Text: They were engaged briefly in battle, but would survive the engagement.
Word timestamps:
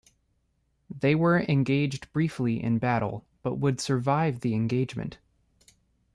They 0.89 1.13
were 1.13 1.41
engaged 1.41 2.11
briefly 2.11 2.55
in 2.59 2.79
battle, 2.79 3.23
but 3.43 3.59
would 3.59 3.79
survive 3.79 4.39
the 4.39 4.55
engagement. 4.55 5.19